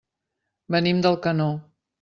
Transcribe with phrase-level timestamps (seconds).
[0.77, 1.51] Venim d'Alcanó.